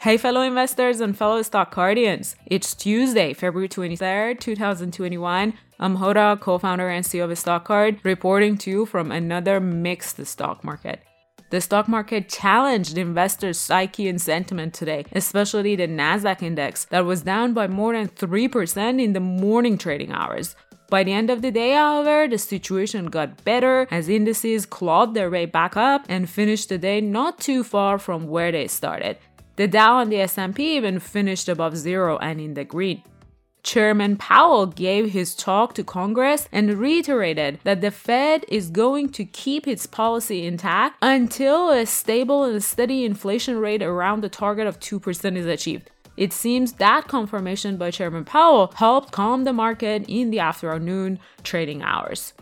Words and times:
Hey, 0.00 0.16
fellow 0.16 0.42
investors 0.42 1.00
and 1.00 1.18
fellow 1.18 1.42
stock 1.42 1.74
guardians. 1.74 2.36
It's 2.46 2.72
Tuesday, 2.72 3.34
February 3.34 3.68
23rd, 3.68 4.38
2021. 4.38 5.54
I'm 5.80 5.96
Hoda, 5.96 6.38
co 6.38 6.56
founder 6.56 6.88
and 6.88 7.04
CEO 7.04 7.24
of 7.24 7.30
StockCard, 7.32 8.04
reporting 8.04 8.56
to 8.58 8.70
you 8.70 8.86
from 8.86 9.10
another 9.10 9.58
mixed 9.58 10.24
stock 10.24 10.62
market. 10.62 11.00
The 11.50 11.60
stock 11.60 11.88
market 11.88 12.28
challenged 12.28 12.96
investors' 12.96 13.58
psyche 13.58 14.08
and 14.08 14.20
sentiment 14.20 14.72
today, 14.72 15.04
especially 15.10 15.74
the 15.74 15.88
NASDAQ 15.88 16.42
index 16.44 16.84
that 16.84 17.04
was 17.04 17.22
down 17.22 17.52
by 17.52 17.66
more 17.66 17.94
than 17.94 18.06
3% 18.06 19.02
in 19.02 19.14
the 19.14 19.20
morning 19.20 19.76
trading 19.76 20.12
hours. 20.12 20.54
By 20.90 21.02
the 21.02 21.12
end 21.12 21.28
of 21.28 21.42
the 21.42 21.50
day, 21.50 21.72
however, 21.72 22.28
the 22.28 22.38
situation 22.38 23.06
got 23.06 23.44
better 23.44 23.88
as 23.90 24.08
indices 24.08 24.64
clawed 24.64 25.14
their 25.14 25.28
way 25.28 25.44
back 25.44 25.76
up 25.76 26.06
and 26.08 26.30
finished 26.30 26.68
the 26.68 26.78
day 26.78 27.00
not 27.00 27.40
too 27.40 27.64
far 27.64 27.98
from 27.98 28.28
where 28.28 28.52
they 28.52 28.68
started. 28.68 29.18
The 29.58 29.66
Dow 29.66 29.98
and 29.98 30.12
the 30.12 30.20
S&P 30.20 30.76
even 30.76 31.00
finished 31.00 31.48
above 31.48 31.76
zero 31.76 32.16
and 32.18 32.40
in 32.40 32.54
the 32.54 32.62
green. 32.62 33.02
Chairman 33.64 34.16
Powell 34.16 34.66
gave 34.66 35.10
his 35.10 35.34
talk 35.34 35.74
to 35.74 35.82
Congress 35.82 36.48
and 36.52 36.78
reiterated 36.78 37.58
that 37.64 37.80
the 37.80 37.90
Fed 37.90 38.44
is 38.46 38.70
going 38.70 39.08
to 39.08 39.24
keep 39.24 39.66
its 39.66 39.84
policy 39.84 40.46
intact 40.46 40.94
until 41.02 41.70
a 41.70 41.86
stable 41.86 42.44
and 42.44 42.62
steady 42.62 43.04
inflation 43.04 43.58
rate 43.58 43.82
around 43.82 44.20
the 44.20 44.28
target 44.28 44.68
of 44.68 44.78
2% 44.78 45.36
is 45.36 45.46
achieved. 45.46 45.90
It 46.16 46.32
seems 46.32 46.74
that 46.74 47.08
confirmation 47.08 47.76
by 47.76 47.90
Chairman 47.90 48.24
Powell 48.24 48.72
helped 48.76 49.10
calm 49.10 49.42
the 49.42 49.52
market 49.52 50.04
in 50.06 50.30
the 50.30 50.38
afternoon 50.38 51.18
trading 51.42 51.82
hours. 51.82 52.32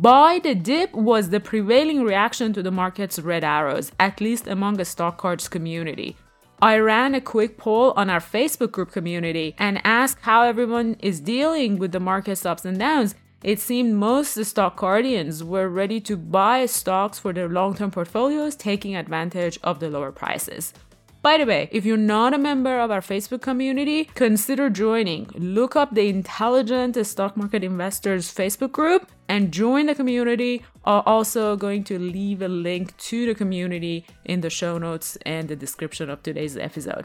Buy 0.00 0.38
the 0.40 0.54
dip 0.54 0.92
was 0.92 1.30
the 1.30 1.40
prevailing 1.40 2.04
reaction 2.04 2.52
to 2.52 2.62
the 2.62 2.70
market's 2.70 3.18
red 3.18 3.42
arrows, 3.42 3.90
at 3.98 4.20
least 4.20 4.46
among 4.46 4.76
the 4.76 4.84
stock 4.84 5.18
cards 5.18 5.48
community. 5.48 6.16
I 6.62 6.78
ran 6.78 7.16
a 7.16 7.20
quick 7.20 7.58
poll 7.58 7.92
on 7.96 8.08
our 8.08 8.20
Facebook 8.20 8.70
group 8.70 8.92
community 8.92 9.56
and 9.58 9.80
asked 9.84 10.22
how 10.22 10.42
everyone 10.42 10.94
is 11.00 11.18
dealing 11.18 11.78
with 11.78 11.90
the 11.90 11.98
market's 11.98 12.46
ups 12.46 12.64
and 12.64 12.78
downs. 12.78 13.16
It 13.42 13.58
seemed 13.58 13.94
most 13.94 14.40
stock 14.44 14.76
guardians 14.76 15.42
were 15.42 15.68
ready 15.68 16.00
to 16.02 16.16
buy 16.16 16.66
stocks 16.66 17.18
for 17.18 17.32
their 17.32 17.48
long 17.48 17.74
term 17.74 17.90
portfolios, 17.90 18.54
taking 18.54 18.94
advantage 18.94 19.58
of 19.64 19.80
the 19.80 19.90
lower 19.90 20.12
prices. 20.12 20.72
By 21.20 21.36
the 21.36 21.46
way, 21.46 21.68
if 21.72 21.84
you're 21.84 21.96
not 21.96 22.32
a 22.32 22.38
member 22.38 22.78
of 22.78 22.92
our 22.92 23.00
Facebook 23.00 23.42
community, 23.42 24.04
consider 24.14 24.70
joining. 24.70 25.26
Look 25.34 25.74
up 25.74 25.92
the 25.94 26.08
Intelligent 26.08 26.94
Stock 27.04 27.36
Market 27.36 27.64
Investors 27.64 28.32
Facebook 28.32 28.70
group 28.70 29.10
and 29.28 29.52
join 29.52 29.86
the 29.86 29.96
community. 29.96 30.64
I'm 30.84 31.02
also 31.06 31.56
going 31.56 31.82
to 31.84 31.98
leave 31.98 32.40
a 32.40 32.48
link 32.48 32.96
to 32.98 33.26
the 33.26 33.34
community 33.34 34.06
in 34.24 34.42
the 34.42 34.50
show 34.50 34.78
notes 34.78 35.18
and 35.26 35.48
the 35.48 35.56
description 35.56 36.08
of 36.08 36.22
today's 36.22 36.56
episode. 36.56 37.04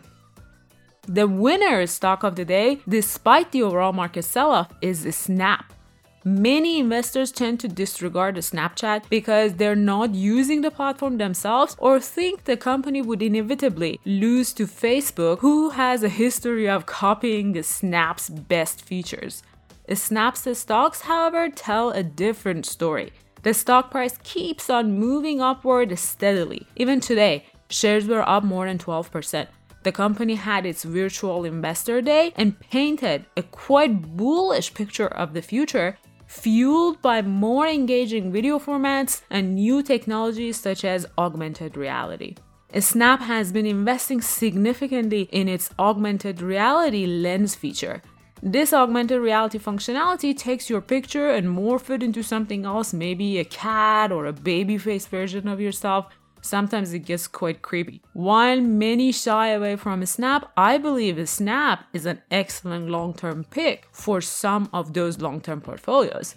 The 1.07 1.27
winner 1.27 1.85
stock 1.87 2.23
of 2.23 2.35
the 2.35 2.45
day, 2.45 2.79
despite 2.87 3.51
the 3.51 3.63
overall 3.63 3.93
market 3.93 4.23
sell 4.23 4.51
off, 4.51 4.71
is 4.81 5.03
Snap. 5.15 5.73
Many 6.25 6.79
investors 6.79 7.33
tend 7.33 7.59
to 7.59 7.67
disregard 7.67 8.35
Snapchat 8.37 9.09
because 9.09 9.55
they're 9.55 9.75
not 9.75 10.15
using 10.15 10.61
the 10.61 10.71
platform 10.71 11.17
themselves 11.17 11.75
or 11.79 11.99
think 11.99 12.45
the 12.45 12.55
company 12.55 13.01
would 13.01 13.21
inevitably 13.21 13.99
lose 14.05 14.53
to 14.53 14.65
Facebook, 14.65 15.39
who 15.39 15.71
has 15.71 16.01
a 16.01 16.07
history 16.07 16.69
of 16.69 16.85
copying 16.85 17.61
Snap's 17.61 18.29
best 18.29 18.81
features. 18.81 19.43
Snap's 19.93 20.47
stocks, 20.57 21.01
however, 21.01 21.49
tell 21.49 21.89
a 21.89 22.03
different 22.03 22.65
story. 22.65 23.11
The 23.41 23.53
stock 23.53 23.91
price 23.91 24.17
keeps 24.23 24.69
on 24.69 24.97
moving 24.97 25.41
upward 25.41 25.99
steadily. 25.99 26.65
Even 26.77 27.01
today, 27.01 27.47
shares 27.69 28.07
were 28.07 28.27
up 28.27 28.45
more 28.45 28.65
than 28.65 28.77
12%. 28.77 29.47
The 29.83 29.91
company 29.91 30.35
had 30.35 30.65
its 30.65 30.85
virtual 30.85 31.43
investor 31.43 32.01
day 32.01 32.31
and 32.37 32.57
painted 32.57 33.25
a 33.35 33.43
quite 33.43 34.15
bullish 34.15 34.73
picture 34.73 35.07
of 35.09 35.33
the 35.33 35.41
future 35.41 35.97
fueled 36.33 36.99
by 37.01 37.21
more 37.21 37.67
engaging 37.67 38.31
video 38.31 38.57
formats 38.57 39.21
and 39.29 39.53
new 39.53 39.83
technologies 39.83 40.59
such 40.59 40.83
as 40.83 41.05
augmented 41.17 41.77
reality. 41.77 42.35
Snap 42.79 43.21
has 43.21 43.51
been 43.51 43.67
investing 43.67 44.19
significantly 44.19 45.29
in 45.31 45.47
its 45.47 45.69
augmented 45.77 46.41
reality 46.41 47.05
lens 47.05 47.53
feature. 47.53 48.01
This 48.41 48.73
augmented 48.73 49.21
reality 49.21 49.59
functionality 49.59 50.35
takes 50.35 50.71
your 50.71 50.81
picture 50.81 51.29
and 51.29 51.47
morph 51.47 51.91
it 51.91 52.01
into 52.01 52.23
something 52.23 52.65
else, 52.65 52.93
maybe 52.93 53.37
a 53.37 53.45
cat 53.45 54.11
or 54.11 54.25
a 54.25 54.33
baby 54.33 54.79
face 54.79 55.05
version 55.05 55.47
of 55.47 55.61
yourself, 55.61 56.07
sometimes 56.43 56.93
it 56.93 56.99
gets 56.99 57.27
quite 57.27 57.63
creepy. 57.63 58.01
While 58.13 58.61
many 58.61 59.11
shy 59.11 59.47
away 59.49 59.75
from 59.75 60.05
Snap, 60.05 60.51
I 60.55 60.77
believe 60.77 61.27
Snap 61.27 61.85
is 61.93 62.05
an 62.05 62.21
excellent 62.29 62.89
long 62.89 63.13
term 63.13 63.45
pick 63.45 63.87
for 63.91 64.21
some 64.21 64.69
of 64.71 64.93
those 64.93 65.19
long 65.19 65.41
term 65.41 65.61
portfolios. 65.61 66.35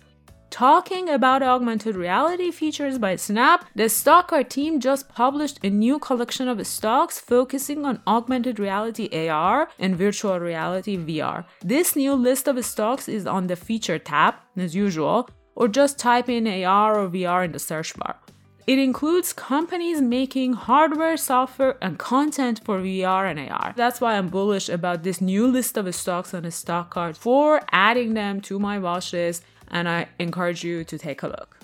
Talking 0.50 1.10
about 1.10 1.42
augmented 1.42 1.96
reality 1.96 2.50
features 2.50 2.98
by 2.98 3.16
Snap, 3.16 3.66
the 3.74 3.84
StockCard 3.84 4.48
team 4.48 4.80
just 4.80 5.08
published 5.08 5.58
a 5.62 5.68
new 5.68 5.98
collection 5.98 6.48
of 6.48 6.64
stocks 6.66 7.18
focusing 7.18 7.84
on 7.84 8.00
augmented 8.06 8.58
reality 8.58 9.28
AR 9.28 9.68
and 9.78 9.96
virtual 9.96 10.38
reality 10.38 10.96
VR. 10.96 11.44
This 11.62 11.96
new 11.96 12.14
list 12.14 12.48
of 12.48 12.64
stocks 12.64 13.08
is 13.08 13.26
on 13.26 13.48
the 13.48 13.56
feature 13.56 13.98
tab, 13.98 14.36
as 14.56 14.74
usual, 14.74 15.28
or 15.56 15.68
just 15.68 15.98
type 15.98 16.28
in 16.28 16.46
AR 16.46 17.00
or 17.00 17.08
VR 17.08 17.44
in 17.44 17.52
the 17.52 17.58
search 17.58 17.94
bar. 17.96 18.16
It 18.66 18.80
includes 18.80 19.32
companies 19.32 20.00
making 20.00 20.54
hardware, 20.54 21.16
software, 21.16 21.76
and 21.80 22.00
content 22.00 22.60
for 22.64 22.80
VR 22.80 23.30
and 23.30 23.38
AR. 23.38 23.72
That's 23.76 24.00
why 24.00 24.16
I'm 24.16 24.28
bullish 24.28 24.68
about 24.68 25.04
this 25.04 25.20
new 25.20 25.46
list 25.46 25.76
of 25.76 25.94
stocks 25.94 26.34
on 26.34 26.42
the 26.42 26.48
StockCard 26.48 27.16
for 27.16 27.60
adding 27.70 28.14
them 28.14 28.40
to 28.40 28.58
my 28.58 28.80
watch 28.80 29.12
list, 29.12 29.44
and 29.68 29.88
I 29.88 30.08
encourage 30.18 30.64
you 30.64 30.82
to 30.82 30.98
take 30.98 31.22
a 31.22 31.28
look. 31.28 31.58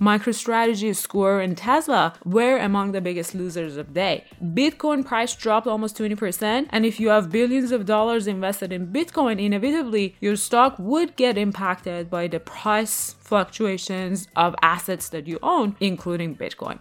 MicroStrategy, 0.00 0.94
Square, 0.94 1.40
and 1.40 1.56
Tesla 1.56 2.14
were 2.24 2.58
among 2.58 2.92
the 2.92 3.00
biggest 3.00 3.34
losers 3.34 3.76
of 3.76 3.88
the 3.88 3.92
day. 3.94 4.24
Bitcoin 4.42 5.04
price 5.04 5.34
dropped 5.34 5.66
almost 5.66 5.96
20%, 5.96 6.66
and 6.70 6.84
if 6.84 7.00
you 7.00 7.08
have 7.08 7.32
billions 7.32 7.72
of 7.72 7.86
dollars 7.86 8.26
invested 8.26 8.72
in 8.72 8.88
Bitcoin, 8.88 9.40
inevitably 9.40 10.16
your 10.20 10.36
stock 10.36 10.76
would 10.78 11.16
get 11.16 11.38
impacted 11.38 12.10
by 12.10 12.26
the 12.26 12.40
price 12.40 13.14
fluctuations 13.20 14.28
of 14.36 14.54
assets 14.62 15.08
that 15.08 15.26
you 15.26 15.38
own, 15.42 15.76
including 15.80 16.36
Bitcoin. 16.36 16.78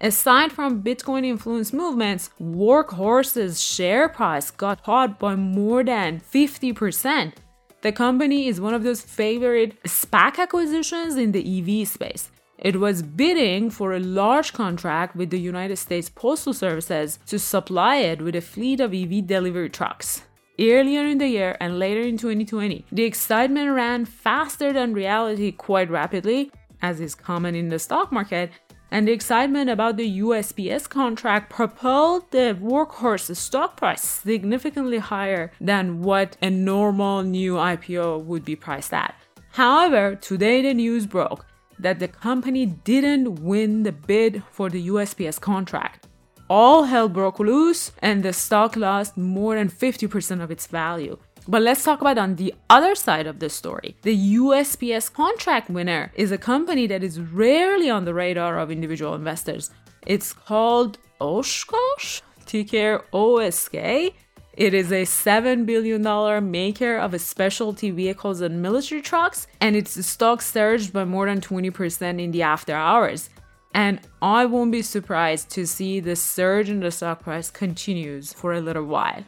Aside 0.00 0.52
from 0.52 0.82
Bitcoin 0.82 1.26
influenced 1.26 1.74
movements, 1.74 2.30
Workhorse's 2.40 3.60
share 3.60 4.08
price 4.08 4.50
got 4.50 4.80
hot 4.84 5.18
by 5.18 5.34
more 5.34 5.82
than 5.82 6.20
50%. 6.20 7.32
The 7.80 7.92
company 7.92 8.46
is 8.46 8.60
one 8.60 8.74
of 8.74 8.82
those 8.82 9.00
favorite 9.00 9.82
SPAC 9.84 10.38
acquisitions 10.38 11.16
in 11.16 11.32
the 11.32 11.42
EV 11.42 11.88
space. 11.88 12.30
It 12.58 12.80
was 12.80 13.02
bidding 13.02 13.70
for 13.70 13.92
a 13.92 14.00
large 14.00 14.52
contract 14.52 15.14
with 15.14 15.30
the 15.30 15.38
United 15.38 15.76
States 15.76 16.08
Postal 16.08 16.52
Services 16.52 17.20
to 17.26 17.38
supply 17.38 17.96
it 17.98 18.20
with 18.20 18.34
a 18.34 18.40
fleet 18.40 18.80
of 18.80 18.92
EV 18.92 19.28
delivery 19.28 19.70
trucks. 19.70 20.24
Earlier 20.58 21.04
in 21.06 21.18
the 21.18 21.28
year 21.28 21.56
and 21.60 21.78
later 21.78 22.00
in 22.00 22.18
2020, 22.18 22.84
the 22.90 23.04
excitement 23.04 23.70
ran 23.70 24.04
faster 24.04 24.72
than 24.72 24.92
reality 24.92 25.52
quite 25.52 25.88
rapidly, 25.88 26.50
as 26.82 27.00
is 27.00 27.14
common 27.14 27.54
in 27.54 27.68
the 27.68 27.78
stock 27.78 28.10
market, 28.10 28.50
and 28.90 29.06
the 29.06 29.12
excitement 29.12 29.70
about 29.70 29.96
the 29.96 30.18
USPS 30.18 30.88
contract 30.88 31.50
propelled 31.50 32.28
the 32.32 32.58
workhorse 32.60 33.36
stock 33.36 33.76
price 33.76 34.02
significantly 34.02 34.98
higher 34.98 35.52
than 35.60 36.02
what 36.02 36.36
a 36.42 36.50
normal 36.50 37.22
new 37.22 37.54
IPO 37.54 38.24
would 38.24 38.44
be 38.44 38.56
priced 38.56 38.92
at. 38.92 39.14
However, 39.50 40.16
today 40.16 40.62
the 40.62 40.74
news 40.74 41.06
broke 41.06 41.44
that 41.80 41.98
the 41.98 42.08
company 42.08 42.66
didn't 42.66 43.42
win 43.42 43.82
the 43.82 43.92
bid 43.92 44.42
for 44.50 44.68
the 44.68 44.88
USPS 44.88 45.40
contract. 45.40 46.06
All 46.50 46.84
hell 46.84 47.08
broke 47.08 47.38
loose 47.38 47.92
and 48.00 48.22
the 48.22 48.32
stock 48.32 48.76
lost 48.76 49.16
more 49.16 49.54
than 49.56 49.68
50% 49.68 50.42
of 50.42 50.50
its 50.50 50.66
value. 50.66 51.18
But 51.46 51.62
let's 51.62 51.82
talk 51.82 52.00
about 52.00 52.18
on 52.18 52.36
the 52.36 52.54
other 52.68 52.94
side 52.94 53.26
of 53.26 53.38
the 53.38 53.48
story. 53.48 53.96
The 54.02 54.36
USPS 54.36 55.12
contract 55.12 55.70
winner 55.70 56.12
is 56.14 56.30
a 56.30 56.38
company 56.38 56.86
that 56.88 57.02
is 57.02 57.20
rarely 57.20 57.88
on 57.88 58.04
the 58.04 58.14
radar 58.14 58.58
of 58.58 58.70
individual 58.70 59.14
investors. 59.14 59.70
It's 60.06 60.32
called 60.32 60.98
Oshkosh, 61.20 62.20
ticker 62.44 63.04
OSK, 63.12 64.12
it 64.58 64.74
is 64.74 64.90
a 64.90 65.04
$7 65.04 65.66
billion 65.66 66.50
maker 66.50 66.96
of 66.96 67.18
specialty 67.20 67.92
vehicles 67.92 68.40
and 68.40 68.60
military 68.60 69.00
trucks, 69.00 69.46
and 69.60 69.76
its 69.76 70.04
stock 70.04 70.42
surged 70.42 70.92
by 70.92 71.04
more 71.04 71.26
than 71.26 71.40
20% 71.40 72.20
in 72.20 72.32
the 72.32 72.42
after 72.42 72.74
hours. 72.74 73.30
And 73.72 74.00
I 74.20 74.46
won't 74.46 74.72
be 74.72 74.82
surprised 74.82 75.50
to 75.50 75.64
see 75.64 76.00
the 76.00 76.16
surge 76.16 76.68
in 76.70 76.80
the 76.80 76.90
stock 76.90 77.22
price 77.22 77.50
continues 77.50 78.32
for 78.32 78.52
a 78.52 78.60
little 78.60 78.82
while. 78.82 79.22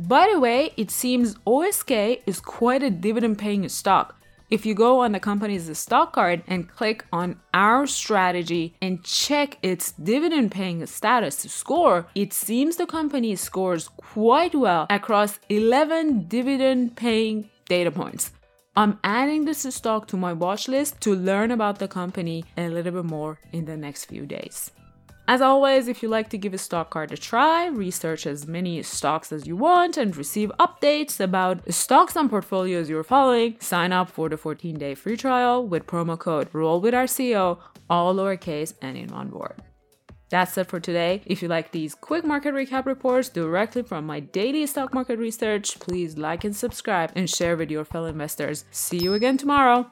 By 0.00 0.28
the 0.32 0.40
way, 0.40 0.72
it 0.76 0.90
seems 0.90 1.36
OSK 1.46 2.22
is 2.26 2.40
quite 2.40 2.82
a 2.82 2.90
dividend 2.90 3.38
paying 3.38 3.68
stock. 3.68 4.16
If 4.52 4.66
you 4.66 4.74
go 4.74 5.00
on 5.00 5.12
the 5.12 5.18
company's 5.18 5.78
stock 5.78 6.12
card 6.12 6.42
and 6.46 6.68
click 6.68 7.06
on 7.10 7.40
our 7.54 7.86
strategy 7.86 8.74
and 8.82 9.02
check 9.02 9.56
its 9.62 9.92
dividend 9.92 10.50
paying 10.52 10.84
status 10.84 11.38
score, 11.38 12.06
it 12.14 12.34
seems 12.34 12.76
the 12.76 12.84
company 12.84 13.34
scores 13.34 13.88
quite 13.96 14.54
well 14.54 14.86
across 14.90 15.40
11 15.48 16.28
dividend 16.28 16.96
paying 16.96 17.48
data 17.66 17.90
points. 17.90 18.32
I'm 18.76 18.98
adding 19.02 19.46
this 19.46 19.62
stock 19.74 20.06
to 20.08 20.18
my 20.18 20.34
watch 20.34 20.68
list 20.68 21.00
to 21.00 21.14
learn 21.14 21.50
about 21.50 21.78
the 21.78 21.88
company 21.88 22.44
a 22.58 22.68
little 22.68 22.92
bit 22.92 23.06
more 23.06 23.38
in 23.52 23.64
the 23.64 23.78
next 23.78 24.04
few 24.04 24.26
days. 24.26 24.70
As 25.28 25.40
always, 25.40 25.86
if 25.86 26.02
you 26.02 26.08
like 26.08 26.30
to 26.30 26.38
give 26.38 26.52
a 26.52 26.58
stock 26.58 26.90
card 26.90 27.12
a 27.12 27.16
try, 27.16 27.66
research 27.66 28.26
as 28.26 28.46
many 28.46 28.82
stocks 28.82 29.30
as 29.30 29.46
you 29.46 29.56
want, 29.56 29.96
and 29.96 30.16
receive 30.16 30.50
updates 30.58 31.20
about 31.20 31.64
the 31.64 31.72
stocks 31.72 32.16
and 32.16 32.28
portfolios 32.28 32.90
you're 32.90 33.04
following, 33.04 33.56
sign 33.60 33.92
up 33.92 34.10
for 34.10 34.28
the 34.28 34.36
14 34.36 34.76
day 34.76 34.94
free 34.94 35.16
trial 35.16 35.66
with 35.66 35.86
promo 35.86 36.18
code 36.18 36.48
Roll 36.52 36.80
with 36.80 36.92
our 36.92 37.04
CEO, 37.04 37.58
all 37.88 38.14
lowercase 38.14 38.74
and 38.82 38.96
in 38.96 39.08
one 39.08 39.30
word. 39.30 39.62
That's 40.28 40.56
it 40.58 40.66
for 40.66 40.80
today. 40.80 41.22
If 41.26 41.42
you 41.42 41.48
like 41.48 41.70
these 41.70 41.94
quick 41.94 42.24
market 42.24 42.54
recap 42.54 42.86
reports 42.86 43.28
directly 43.28 43.82
from 43.82 44.06
my 44.06 44.18
daily 44.18 44.66
stock 44.66 44.92
market 44.92 45.18
research, 45.18 45.78
please 45.78 46.16
like 46.16 46.42
and 46.42 46.56
subscribe 46.56 47.12
and 47.14 47.28
share 47.28 47.56
with 47.56 47.70
your 47.70 47.84
fellow 47.84 48.06
investors. 48.06 48.64
See 48.70 48.98
you 48.98 49.12
again 49.12 49.36
tomorrow. 49.36 49.90